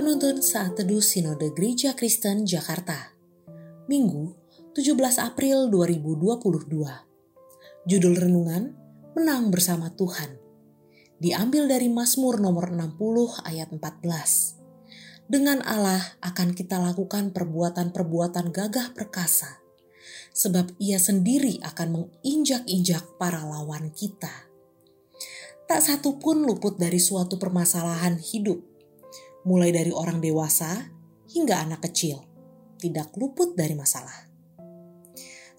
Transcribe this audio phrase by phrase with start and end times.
[0.00, 3.12] Penuntun Saat Teduh Sinode Gereja Kristen Jakarta.
[3.84, 4.32] Minggu
[4.72, 8.72] 17 April 2022 Judul Renungan
[9.12, 10.40] Menang Bersama Tuhan.
[11.20, 19.60] Diambil dari Mazmur nomor 60 ayat 14 Dengan Allah akan kita lakukan perbuatan-perbuatan gagah perkasa
[20.32, 24.48] sebab ia sendiri akan menginjak-injak para lawan kita.
[25.68, 28.69] Tak satu pun luput dari suatu permasalahan hidup,
[29.44, 30.90] mulai dari orang dewasa
[31.30, 32.20] hingga anak kecil,
[32.80, 34.30] tidak luput dari masalah.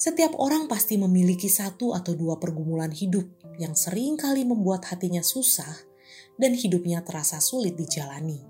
[0.01, 3.29] Setiap orang pasti memiliki satu atau dua pergumulan hidup
[3.61, 5.77] yang sering kali membuat hatinya susah
[6.41, 8.41] dan hidupnya terasa sulit dijalani.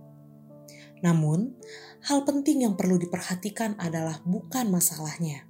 [1.04, 1.60] Namun,
[2.08, 5.44] hal penting yang perlu diperhatikan adalah bukan masalahnya,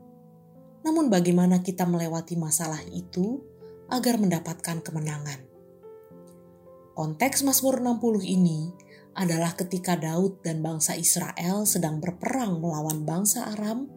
[0.82, 3.46] namun bagaimana kita melewati masalah itu
[3.94, 5.46] agar mendapatkan kemenangan.
[6.98, 8.74] Konteks Mazmur 60 ini
[9.18, 13.92] adalah ketika Daud dan bangsa Israel sedang berperang melawan bangsa Aram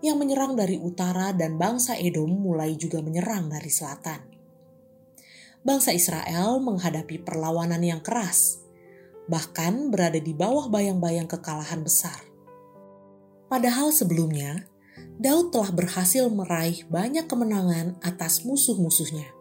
[0.00, 4.20] yang menyerang dari utara dan bangsa Edom mulai juga menyerang dari selatan.
[5.64, 8.60] Bangsa Israel menghadapi perlawanan yang keras,
[9.28, 12.20] bahkan berada di bawah bayang-bayang kekalahan besar.
[13.48, 14.68] Padahal sebelumnya,
[15.16, 19.33] Daud telah berhasil meraih banyak kemenangan atas musuh-musuhnya.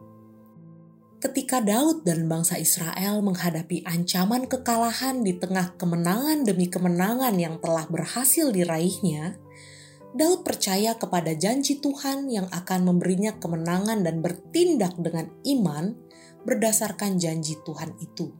[1.23, 7.87] Ketika Daud dan bangsa Israel menghadapi ancaman kekalahan di tengah kemenangan demi kemenangan yang telah
[7.87, 9.39] berhasil diraihnya,
[10.11, 15.95] Daud percaya kepada janji Tuhan yang akan memberinya kemenangan dan bertindak dengan iman
[16.43, 18.35] berdasarkan janji Tuhan itu.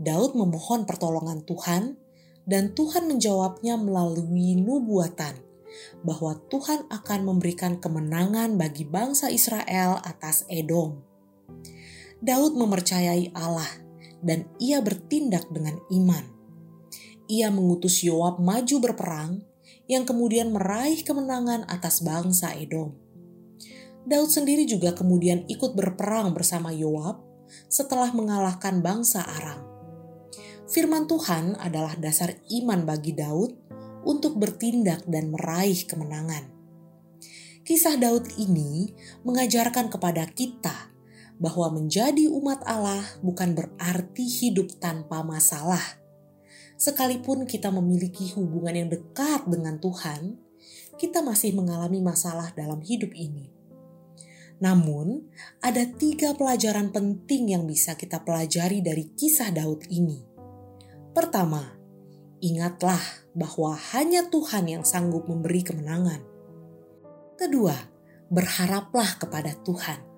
[0.00, 2.00] Daud memohon pertolongan Tuhan,
[2.48, 5.36] dan Tuhan menjawabnya melalui nubuatan
[6.08, 11.09] bahwa Tuhan akan memberikan kemenangan bagi bangsa Israel atas Edom.
[12.20, 13.68] Daud mempercayai Allah
[14.20, 16.24] dan ia bertindak dengan iman.
[17.30, 19.40] Ia mengutus Yoab maju berperang
[19.88, 22.94] yang kemudian meraih kemenangan atas bangsa Edom.
[24.04, 27.22] Daud sendiri juga kemudian ikut berperang bersama Yoab
[27.70, 29.66] setelah mengalahkan bangsa Aram.
[30.70, 33.58] Firman Tuhan adalah dasar iman bagi Daud
[34.06, 36.46] untuk bertindak dan meraih kemenangan.
[37.66, 38.90] Kisah Daud ini
[39.22, 40.89] mengajarkan kepada kita
[41.40, 45.98] bahwa menjadi umat Allah bukan berarti hidup tanpa masalah.
[46.76, 50.36] Sekalipun kita memiliki hubungan yang dekat dengan Tuhan,
[51.00, 53.48] kita masih mengalami masalah dalam hidup ini.
[54.60, 55.24] Namun,
[55.64, 60.20] ada tiga pelajaran penting yang bisa kita pelajari dari kisah Daud ini.
[61.16, 61.64] Pertama,
[62.44, 63.00] ingatlah
[63.32, 66.20] bahwa hanya Tuhan yang sanggup memberi kemenangan.
[67.40, 67.72] Kedua,
[68.28, 70.09] berharaplah kepada Tuhan.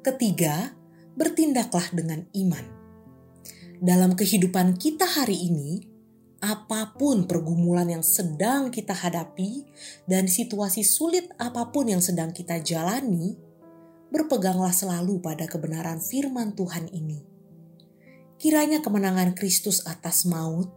[0.00, 0.72] Ketiga,
[1.12, 2.64] bertindaklah dengan iman.
[3.84, 5.84] Dalam kehidupan kita hari ini,
[6.40, 9.68] apa pun pergumulan yang sedang kita hadapi
[10.08, 13.36] dan situasi sulit apa pun yang sedang kita jalani,
[14.08, 17.20] berpeganglah selalu pada kebenaran firman Tuhan ini.
[18.40, 20.72] Kiranya kemenangan Kristus atas maut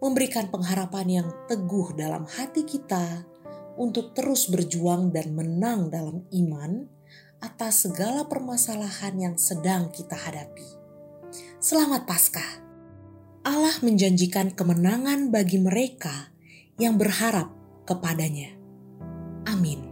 [0.00, 3.28] memberikan pengharapan yang teguh dalam hati kita
[3.76, 7.01] untuk terus berjuang dan menang dalam iman
[7.42, 10.64] atas segala permasalahan yang sedang kita hadapi.
[11.58, 12.62] Selamat Paskah!
[13.42, 16.30] Allah menjanjikan kemenangan bagi mereka
[16.78, 17.50] yang berharap
[17.82, 18.54] kepadanya.
[19.50, 19.91] Amin.